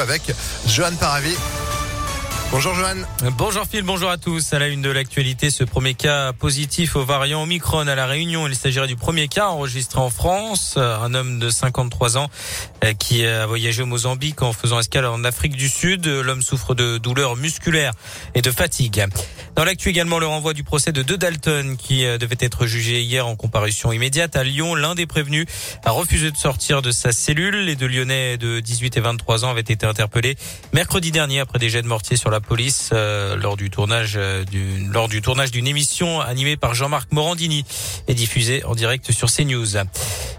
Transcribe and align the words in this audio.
avec 0.00 0.22
Johan 0.66 0.96
Paravi. 0.98 1.36
Bonjour 2.50 2.74
Johan. 2.74 2.96
Bonjour 3.36 3.66
Phil, 3.70 3.82
bonjour 3.82 4.08
à 4.08 4.16
tous. 4.16 4.54
À 4.54 4.58
la 4.58 4.68
une 4.68 4.80
de 4.80 4.88
l'actualité, 4.88 5.50
ce 5.50 5.64
premier 5.64 5.92
cas 5.92 6.32
positif 6.32 6.96
au 6.96 7.04
variant 7.04 7.42
Omicron 7.42 7.86
à 7.86 7.94
la 7.94 8.06
Réunion. 8.06 8.46
Il 8.46 8.54
s'agirait 8.54 8.86
du 8.86 8.96
premier 8.96 9.28
cas 9.28 9.48
enregistré 9.48 10.00
en 10.00 10.08
France. 10.08 10.78
Un 10.78 11.12
homme 11.12 11.38
de 11.40 11.50
53 11.50 12.16
ans 12.16 12.30
euh, 12.84 12.94
qui 12.94 13.26
a 13.26 13.46
voyagé 13.46 13.82
au 13.82 13.86
Mozambique 13.86 14.40
en 14.40 14.54
faisant 14.54 14.80
escale 14.80 15.04
en 15.04 15.24
Afrique 15.24 15.56
du 15.56 15.68
Sud. 15.68 16.06
L'homme 16.06 16.40
souffre 16.40 16.74
de 16.74 16.96
douleurs 16.96 17.36
musculaires 17.36 17.92
et 18.34 18.40
de 18.40 18.50
fatigue. 18.50 19.04
Dans 19.54 19.64
l'actu 19.64 19.90
également, 19.90 20.18
le 20.18 20.26
renvoi 20.26 20.54
du 20.54 20.62
procès 20.62 20.92
de 20.92 21.02
deux 21.02 21.18
Dalton 21.18 21.76
qui 21.76 22.06
euh, 22.06 22.16
devait 22.16 22.36
être 22.40 22.64
jugé 22.66 23.02
hier 23.02 23.26
en 23.26 23.36
comparution 23.36 23.92
immédiate 23.92 24.36
à 24.36 24.44
Lyon. 24.44 24.74
L'un 24.74 24.94
des 24.94 25.06
prévenus 25.06 25.46
a 25.84 25.90
refusé 25.90 26.30
de 26.30 26.36
sortir 26.36 26.80
de 26.80 26.92
sa 26.92 27.12
cellule. 27.12 27.64
Les 27.64 27.76
deux 27.76 27.88
Lyonnais 27.88 28.38
de 28.38 28.60
18 28.60 28.96
et 28.96 29.00
23 29.00 29.44
ans 29.44 29.50
avaient 29.50 29.60
été 29.60 29.84
interpellés 29.84 30.36
mercredi 30.72 31.10
dernier 31.10 31.40
après 31.40 31.58
des 31.58 31.68
jets 31.68 31.82
de 31.82 31.88
mortier 31.88 32.16
sur 32.16 32.30
la 32.30 32.37
police 32.40 32.90
euh, 32.92 33.36
lors 33.36 33.56
du 33.56 33.70
tournage 33.70 34.14
euh, 34.16 34.44
lors 34.90 35.08
du 35.08 35.22
tournage 35.22 35.50
d'une 35.50 35.66
émission 35.66 36.20
animée 36.20 36.56
par 36.56 36.74
Jean-Marc 36.74 37.12
Morandini 37.12 37.64
et 38.06 38.14
diffusée 38.14 38.64
en 38.64 38.74
direct 38.74 39.12
sur 39.12 39.30
CNews. 39.30 39.76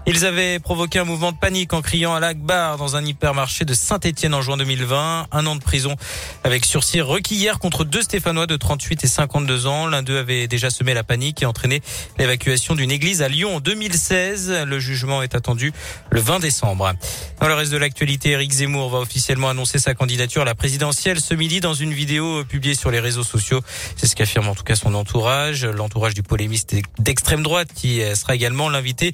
Ils 0.06 0.24
avaient 0.24 0.58
provoqué 0.58 0.98
un 0.98 1.04
mouvement 1.04 1.30
de 1.30 1.36
panique 1.36 1.74
en 1.74 1.82
criant 1.82 2.14
à 2.14 2.20
l'Akbar 2.20 2.78
dans 2.78 2.96
un 2.96 3.04
hypermarché 3.04 3.66
de 3.66 3.74
Saint-Etienne 3.74 4.34
en 4.34 4.40
juin 4.40 4.56
2020. 4.56 5.26
Un 5.30 5.46
an 5.46 5.56
de 5.56 5.62
prison 5.62 5.94
avec 6.42 6.64
sursis 6.64 7.02
requis 7.02 7.34
hier 7.34 7.58
contre 7.58 7.84
deux 7.84 8.00
Stéphanois 8.00 8.46
de 8.46 8.56
38 8.56 9.04
et 9.04 9.06
52 9.06 9.66
ans. 9.66 9.86
L'un 9.86 10.02
d'eux 10.02 10.18
avait 10.18 10.48
déjà 10.48 10.70
semé 10.70 10.94
la 10.94 11.04
panique 11.04 11.42
et 11.42 11.46
entraîné 11.46 11.82
l'évacuation 12.18 12.74
d'une 12.74 12.90
église 12.90 13.20
à 13.20 13.28
Lyon 13.28 13.56
en 13.56 13.60
2016. 13.60 14.64
Le 14.66 14.78
jugement 14.78 15.22
est 15.22 15.34
attendu 15.34 15.72
le 16.10 16.20
20 16.20 16.40
décembre. 16.40 16.92
Dans 17.40 17.48
le 17.48 17.54
reste 17.54 17.70
de 17.70 17.76
l'actualité, 17.76 18.30
Eric 18.30 18.52
Zemmour 18.52 18.88
va 18.88 18.98
officiellement 18.98 19.50
annoncer 19.50 19.78
sa 19.78 19.94
candidature 19.94 20.42
à 20.42 20.46
la 20.46 20.54
présidentielle 20.54 21.20
ce 21.20 21.34
midi 21.34 21.60
dans 21.60 21.74
une 21.74 21.92
vidéo 21.92 22.44
publiée 22.44 22.74
sur 22.74 22.90
les 22.90 23.00
réseaux 23.00 23.22
sociaux. 23.22 23.60
C'est 23.96 24.06
ce 24.06 24.16
qu'affirme 24.16 24.48
en 24.48 24.54
tout 24.54 24.64
cas 24.64 24.76
son 24.76 24.94
entourage, 24.94 25.66
l'entourage 25.66 26.14
du 26.14 26.22
polémiste 26.22 26.74
d'extrême 26.98 27.42
droite 27.42 27.68
qui 27.74 28.00
sera 28.14 28.34
également 28.34 28.70
l'invité 28.70 29.12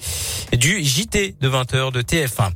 du 0.53 0.76
JT 0.85 1.37
de 1.41 1.49
20h 1.49 1.93
de 1.93 2.03
TF1. 2.03 2.51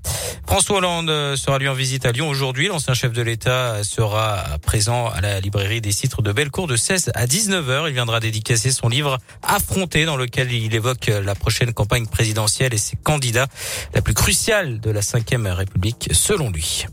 François 0.46 0.78
Hollande 0.78 1.36
sera 1.36 1.58
lui 1.58 1.68
en 1.68 1.74
visite 1.74 2.04
à 2.06 2.12
Lyon 2.12 2.28
aujourd'hui. 2.28 2.68
L'ancien 2.68 2.94
chef 2.94 3.12
de 3.12 3.22
l'État 3.22 3.84
sera 3.84 4.44
présent 4.62 5.08
à 5.08 5.20
la 5.20 5.40
librairie 5.40 5.80
des 5.80 5.92
citres 5.92 6.22
de 6.22 6.32
Bellecour 6.32 6.66
de 6.66 6.76
16 6.76 7.12
à 7.14 7.26
19h. 7.26 7.84
Il 7.86 7.94
viendra 7.94 8.20
dédicacer 8.20 8.72
son 8.72 8.88
livre 8.88 9.18
Affronté 9.42 10.04
dans 10.04 10.16
lequel 10.16 10.52
il 10.52 10.74
évoque 10.74 11.06
la 11.06 11.34
prochaine 11.34 11.72
campagne 11.72 12.06
présidentielle 12.06 12.74
et 12.74 12.78
ses 12.78 12.96
candidats, 12.96 13.46
la 13.94 14.02
plus 14.02 14.14
cruciale 14.14 14.80
de 14.80 14.90
la 14.90 15.00
Ve 15.00 15.54
République 15.54 16.08
selon 16.12 16.50
lui. 16.50 16.86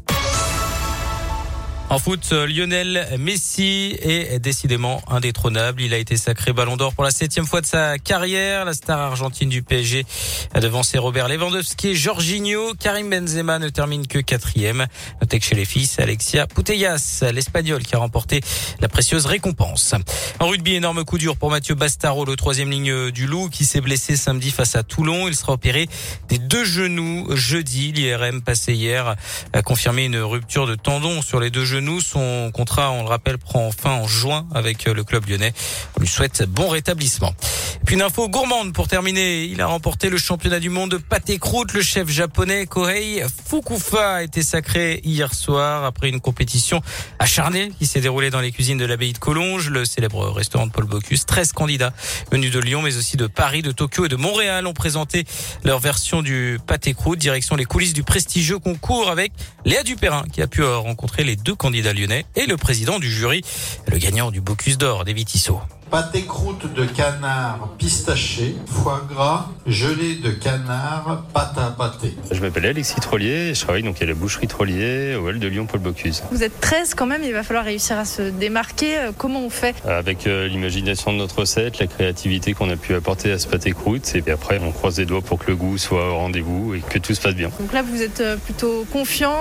En 1.89 1.99
foot, 1.99 2.33
Lionel 2.33 3.07
Messi 3.17 3.97
est 4.01 4.39
décidément 4.39 5.01
indétrônable. 5.07 5.81
Il 5.81 5.93
a 5.93 5.97
été 5.97 6.17
sacré 6.17 6.51
Ballon 6.51 6.75
d'Or 6.75 6.93
pour 6.93 7.05
la 7.05 7.11
septième 7.11 7.47
fois 7.47 7.61
de 7.61 7.65
sa 7.65 7.97
carrière. 7.97 8.65
La 8.65 8.73
star 8.73 8.99
argentine 8.99 9.47
du 9.47 9.63
PSG 9.63 10.05
a 10.53 10.59
devancé 10.59 10.97
Robert 10.97 11.29
Lewandowski 11.29 11.87
et 11.87 11.95
Jorginho. 11.95 12.73
Karim 12.73 13.09
Benzema 13.09 13.57
ne 13.57 13.69
termine 13.69 14.05
que 14.05 14.19
quatrième. 14.19 14.85
Notez 15.21 15.39
que 15.39 15.45
chez 15.45 15.55
les 15.55 15.63
fils, 15.63 15.97
Alexia 15.97 16.45
Putellas, 16.45 17.23
l'Espagnol, 17.33 17.81
qui 17.83 17.95
a 17.95 17.99
remporté 17.99 18.41
la 18.81 18.89
précieuse 18.89 19.25
récompense. 19.25 19.95
En 20.41 20.49
rugby, 20.49 20.75
énorme 20.75 21.05
coup 21.05 21.17
dur 21.17 21.37
pour 21.37 21.51
Mathieu 21.51 21.75
Bastaro, 21.75 22.25
le 22.25 22.35
troisième 22.35 22.69
ligne 22.69 23.11
du 23.11 23.27
Loup, 23.27 23.47
qui 23.47 23.63
s'est 23.63 23.81
blessé 23.81 24.17
samedi 24.17 24.51
face 24.51 24.75
à 24.75 24.83
Toulon. 24.83 25.29
Il 25.29 25.35
sera 25.35 25.53
opéré 25.53 25.87
des 26.27 26.37
deux 26.37 26.65
genoux 26.65 27.33
jeudi. 27.33 27.93
L'IRM 27.93 28.41
passé 28.41 28.73
hier 28.73 29.15
a 29.53 29.61
confirmé 29.61 30.03
une 30.03 30.17
rupture 30.17 30.67
de 30.67 30.75
tendon 30.75 31.21
sur 31.21 31.39
les 31.39 31.49
deux 31.49 31.63
genoux 31.63 31.76
nous, 31.79 32.01
Son 32.01 32.51
contrat, 32.53 32.91
on 32.91 33.03
le 33.03 33.09
rappelle, 33.09 33.37
prend 33.37 33.71
fin 33.71 33.91
en 33.91 34.07
juin 34.07 34.47
avec 34.53 34.87
euh, 34.87 34.93
le 34.93 35.03
club 35.03 35.27
lyonnais. 35.27 35.53
On 35.95 36.01
lui 36.01 36.07
souhaite 36.07 36.43
bon 36.43 36.69
rétablissement. 36.69 37.33
Puis 37.85 37.95
une 37.95 38.01
info 38.01 38.27
gourmande 38.27 38.73
pour 38.73 38.87
terminer. 38.87 39.45
Il 39.45 39.61
a 39.61 39.67
remporté 39.67 40.09
le 40.09 40.17
championnat 40.17 40.59
du 40.59 40.69
monde 40.69 40.91
de 40.91 40.97
pâté 40.97 41.37
croûte. 41.37 41.73
Le 41.73 41.81
chef 41.81 42.09
japonais 42.09 42.65
Kohei 42.65 43.23
Fukufa 43.49 44.15
a 44.15 44.23
été 44.23 44.43
sacré 44.43 44.99
hier 45.03 45.33
soir 45.33 45.85
après 45.85 46.09
une 46.09 46.19
compétition 46.19 46.81
acharnée 47.19 47.71
qui 47.77 47.85
s'est 47.85 48.01
déroulée 48.01 48.29
dans 48.29 48.41
les 48.41 48.51
cuisines 48.51 48.77
de 48.77 48.85
l'abbaye 48.85 49.13
de 49.13 49.17
Collonges, 49.17 49.69
le 49.69 49.85
célèbre 49.85 50.27
restaurant 50.29 50.67
de 50.67 50.71
Paul 50.71 50.85
Bocuse. 50.85 51.25
13 51.25 51.53
candidats 51.53 51.93
venus 52.31 52.51
de 52.51 52.59
Lyon, 52.59 52.81
mais 52.81 52.97
aussi 52.97 53.17
de 53.17 53.27
Paris, 53.27 53.61
de 53.61 53.71
Tokyo 53.71 54.05
et 54.05 54.09
de 54.09 54.15
Montréal 54.15 54.67
ont 54.67 54.73
présenté 54.73 55.25
leur 55.63 55.79
version 55.79 56.21
du 56.21 56.59
pâté 56.65 56.93
croûte. 56.93 57.19
Direction 57.19 57.55
les 57.55 57.65
coulisses 57.65 57.93
du 57.93 58.03
prestigieux 58.03 58.59
concours 58.59 59.09
avec 59.09 59.31
Léa 59.65 59.83
Dupérin 59.83 60.23
qui 60.31 60.41
a 60.41 60.47
pu 60.47 60.63
rencontrer 60.63 61.23
les 61.23 61.35
deux 61.35 61.55
candidats 61.55 61.66
lyonnais 61.69 62.25
et 62.35 62.45
le 62.45 62.57
président 62.57 62.99
du 62.99 63.11
jury, 63.11 63.41
le 63.87 63.97
gagnant 63.97 64.31
du 64.31 64.41
Bocuse 64.41 64.77
d'or, 64.77 65.05
David 65.05 65.27
Tissot. 65.27 65.61
Pâté 65.89 66.23
croûte 66.23 66.73
de 66.73 66.83
canard 66.83 67.69
pistaché, 67.77 68.55
foie 68.65 69.05
gras, 69.09 69.47
gelée 69.65 70.15
de 70.15 70.31
canard, 70.31 71.23
pâte 71.33 71.57
à 71.57 71.71
pâté. 71.71 72.13
Je 72.29 72.41
m'appelle 72.41 72.65
Alexis 72.65 72.99
Trollier, 72.99 73.53
je 73.53 73.61
travaille 73.61 73.83
donc 73.83 74.01
à 74.01 74.05
la 74.05 74.13
boucherie 74.13 74.47
Trollier, 74.47 75.15
au 75.15 75.27
Hall 75.27 75.39
de 75.39 75.47
Lyon 75.47 75.65
Paul 75.65 75.79
Bocuse. 75.79 76.23
Vous 76.31 76.43
êtes 76.43 76.59
13 76.59 76.93
quand 76.93 77.05
même, 77.05 77.23
il 77.23 77.31
va 77.31 77.43
falloir 77.43 77.63
réussir 77.63 77.97
à 77.97 78.03
se 78.03 78.23
démarquer. 78.23 78.97
Euh, 78.97 79.11
comment 79.17 79.41
on 79.41 79.49
fait? 79.49 79.75
Avec 79.87 80.27
euh, 80.27 80.47
l'imagination 80.47 81.13
de 81.13 81.17
notre 81.17 81.39
recette, 81.39 81.79
la 81.79 81.87
créativité 81.87 82.53
qu'on 82.53 82.69
a 82.69 82.75
pu 82.75 82.93
apporter 82.93 83.31
à 83.31 83.39
ce 83.39 83.47
pâté 83.47 83.71
croûte, 83.71 84.13
et 84.13 84.21
puis 84.21 84.33
après 84.33 84.59
on 84.61 84.71
croise 84.73 84.99
les 84.99 85.05
doigts 85.05 85.21
pour 85.21 85.39
que 85.39 85.47
le 85.47 85.55
goût 85.55 85.77
soit 85.77 86.09
au 86.11 86.17
rendez-vous 86.17 86.75
et 86.75 86.81
que 86.81 86.99
tout 86.99 87.13
se 87.13 87.21
passe 87.21 87.35
bien. 87.35 87.49
Donc 87.59 87.71
là 87.71 87.81
vous 87.81 88.01
êtes 88.01 88.19
euh, 88.19 88.35
plutôt 88.35 88.85
confiant, 88.91 89.37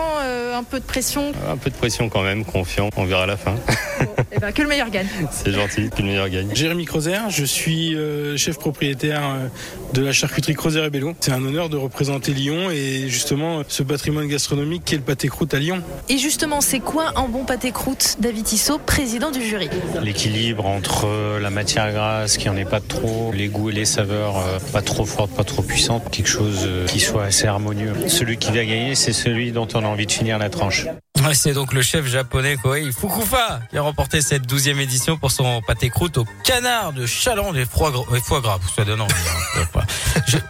un 0.54 0.62
peu 0.62 0.78
de 0.78 0.84
pression? 0.84 1.32
Un 1.50 1.56
peu 1.56 1.70
de 1.70 1.74
pression 1.74 2.08
quand 2.08 2.22
même, 2.22 2.44
confiant, 2.44 2.88
on 2.96 3.04
verra 3.04 3.24
à 3.24 3.26
la 3.26 3.36
fin. 3.36 3.54
Bon, 4.00 4.14
et 4.30 4.38
ben, 4.38 4.52
que 4.52 4.62
le 4.62 4.68
meilleur 4.68 4.90
gagne. 4.90 5.08
C'est 5.30 5.52
gentil, 5.52 5.90
que 5.90 6.02
le 6.02 6.04
meilleur 6.04 6.28
gagne. 6.28 6.35
Jérémy 6.54 6.84
Crozer, 6.84 7.30
je 7.30 7.44
suis 7.44 7.94
euh, 7.94 8.36
chef 8.36 8.58
propriétaire 8.58 9.22
euh, 9.24 9.48
de 9.92 10.02
la 10.02 10.12
charcuterie 10.12 10.54
Crozer 10.54 10.84
et 10.84 10.90
Bello. 10.90 11.14
C'est 11.20 11.32
un 11.32 11.44
honneur 11.44 11.68
de 11.68 11.76
représenter 11.76 12.32
Lyon 12.32 12.70
et 12.70 13.08
justement 13.08 13.62
ce 13.68 13.82
patrimoine 13.82 14.26
gastronomique 14.26 14.84
qui 14.84 14.94
est 14.94 14.98
le 14.98 15.04
pâté 15.04 15.28
croûte 15.28 15.54
à 15.54 15.58
Lyon. 15.58 15.82
Et 16.08 16.18
justement, 16.18 16.60
c'est 16.60 16.80
quoi 16.80 17.12
un 17.16 17.28
bon 17.28 17.44
pâté 17.44 17.72
croûte 17.72 18.16
David 18.20 18.44
Tissot, 18.44 18.78
président 18.78 19.30
du 19.30 19.42
jury? 19.42 19.68
L'équilibre 20.02 20.66
entre 20.66 21.38
la 21.40 21.50
matière 21.50 21.92
grasse, 21.92 22.36
qui 22.36 22.48
en 22.48 22.56
est 22.56 22.68
pas 22.68 22.80
trop, 22.80 23.32
les 23.32 23.48
goûts 23.48 23.70
et 23.70 23.74
les 23.74 23.84
saveurs 23.84 24.38
euh, 24.38 24.58
pas 24.72 24.82
trop 24.82 25.04
fortes, 25.04 25.32
pas 25.32 25.44
trop 25.44 25.62
puissantes, 25.62 26.10
quelque 26.10 26.28
chose 26.28 26.68
qui 26.86 27.00
soit 27.00 27.24
assez 27.24 27.46
harmonieux. 27.46 27.92
Celui 28.08 28.36
qui 28.36 28.48
va 28.48 28.64
gagner, 28.64 28.94
c'est 28.94 29.12
celui 29.12 29.52
dont 29.52 29.68
on 29.74 29.84
a 29.84 29.86
envie 29.86 30.06
de 30.06 30.12
finir 30.12 30.38
la 30.38 30.50
tranche. 30.50 30.86
C'est 31.34 31.52
donc 31.52 31.72
le 31.72 31.82
chef 31.82 32.06
japonais 32.06 32.56
Kohei 32.56 32.92
Fukufa 32.92 33.60
qui 33.70 33.78
a 33.78 33.82
remporté 33.82 34.20
cette 34.20 34.46
douzième 34.46 34.78
édition 34.80 35.16
pour 35.16 35.30
son 35.30 35.60
pâté 35.60 35.90
croûte 35.90 36.18
au 36.18 36.26
canard 36.44 36.92
de 36.92 37.06
Chaland 37.06 37.54
et 37.54 37.64
foie 37.64 37.90
gras. 37.90 38.04
Foie 38.22 38.40
gras, 38.40 38.58
ça 38.74 38.84
donne 38.84 39.00
envie. 39.00 39.12
Hein. 39.56 39.80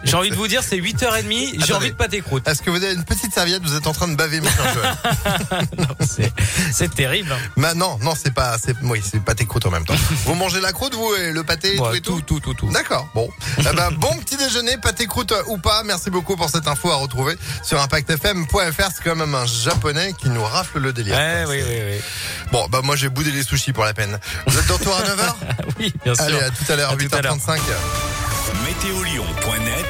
J'ai 0.03 0.15
envie 0.15 0.29
de 0.29 0.35
vous 0.35 0.47
dire, 0.47 0.63
c'est 0.63 0.77
8h30, 0.77 1.65
j'ai 1.65 1.73
envie 1.73 1.91
de 1.91 1.95
pâté 1.95 2.21
croûte. 2.21 2.47
Est-ce 2.47 2.61
que 2.61 2.69
vous 2.69 2.77
avez 2.83 2.93
une 2.93 3.03
petite 3.03 3.33
serviette? 3.33 3.61
Vous 3.63 3.75
êtes 3.75 3.87
en 3.87 3.93
train 3.93 4.07
de 4.07 4.15
baver, 4.15 4.41
mon 4.41 4.49
cher. 4.49 4.97
C'est 6.71 6.93
terrible. 6.93 7.33
Bah 7.55 7.73
non, 7.73 7.97
non, 8.01 8.13
c'est 8.15 8.33
pas, 8.33 8.57
c'est, 8.63 8.75
oui, 8.83 9.01
c'est 9.03 9.19
pâté 9.23 9.45
croûte 9.45 9.65
en 9.65 9.71
même 9.71 9.85
temps. 9.85 9.95
vous 10.25 10.35
mangez 10.35 10.59
la 10.61 10.71
croûte, 10.71 10.93
vous, 10.95 11.13
et 11.15 11.31
le 11.31 11.43
pâté, 11.43 11.79
Ouais, 11.79 11.89
tout, 12.01 12.17
et 12.19 12.21
tout, 12.21 12.21
tout, 12.21 12.39
tout, 12.39 12.53
tout. 12.53 12.69
D'accord. 12.71 13.07
Bon. 13.13 13.29
Eh 13.59 13.75
ben, 13.75 13.91
bon 13.91 14.15
petit 14.19 14.37
déjeuner, 14.37 14.77
pâté 14.77 15.07
croûte 15.07 15.33
ou 15.47 15.57
pas. 15.57 15.83
Merci 15.83 16.09
beaucoup 16.09 16.35
pour 16.35 16.49
cette 16.49 16.67
info 16.67 16.89
à 16.89 16.95
retrouver 16.95 17.35
sur 17.63 17.81
impactfm.fr. 17.81 18.89
C'est 18.95 19.03
quand 19.03 19.15
même 19.15 19.35
un 19.35 19.45
japonais 19.45 20.13
qui 20.17 20.29
nous 20.29 20.43
rafle 20.43 20.79
le 20.79 20.93
délire. 20.93 21.15
Ouais, 21.15 21.43
oui, 21.47 21.61
oui, 21.67 21.79
oui. 21.91 22.01
Bon, 22.51 22.67
bah 22.69 22.81
moi 22.83 22.95
j'ai 22.95 23.09
boudé 23.09 23.31
les 23.31 23.43
sushis 23.43 23.73
pour 23.73 23.83
la 23.83 23.93
peine. 23.93 24.17
Vous 24.45 24.57
êtes 24.57 24.67
de 24.67 24.73
retour 24.73 24.95
à 24.95 25.01
9h 25.03 25.35
Oui, 25.79 25.93
bien 26.03 26.15
sûr. 26.15 26.23
Allez, 26.23 26.39
à 26.39 26.49
tout 26.49 26.71
à 26.71 26.75
l'heure, 26.75 26.91
À 26.91 26.95
tout 26.95 27.15
à 27.15 27.21
l'heure. 27.21 27.35
8h35. 27.37 27.59
Météolion.net 28.77 29.87